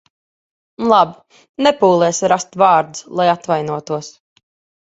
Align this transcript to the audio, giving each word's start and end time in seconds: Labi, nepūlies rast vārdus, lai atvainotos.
Labi, 0.91 1.43
nepūlies 1.67 2.21
rast 2.33 2.57
vārdus, 2.63 3.07
lai 3.21 3.29
atvainotos. 3.37 4.11